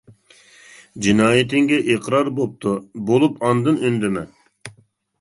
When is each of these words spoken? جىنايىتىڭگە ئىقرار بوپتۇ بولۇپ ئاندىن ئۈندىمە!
جىنايىتىڭگە 1.07 1.79
ئىقرار 1.95 2.33
بوپتۇ 2.41 2.75
بولۇپ 3.13 3.39
ئاندىن 3.47 3.83
ئۈندىمە! 3.87 4.29